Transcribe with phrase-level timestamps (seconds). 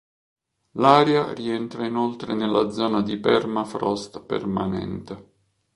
[0.79, 5.29] L'area rientra inoltre nella zona di permafrost permanente.